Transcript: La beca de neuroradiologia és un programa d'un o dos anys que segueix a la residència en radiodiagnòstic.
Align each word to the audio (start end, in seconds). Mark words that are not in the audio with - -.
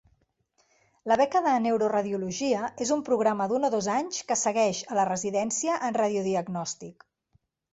La 1.11 1.17
beca 1.21 1.41
de 1.47 1.51
neuroradiologia 1.65 2.63
és 2.87 2.93
un 2.97 3.03
programa 3.11 3.47
d'un 3.53 3.69
o 3.69 3.71
dos 3.75 3.91
anys 3.99 4.23
que 4.31 4.39
segueix 4.45 4.81
a 4.95 4.99
la 5.01 5.07
residència 5.11 5.77
en 5.91 6.01
radiodiagnòstic. 6.03 7.07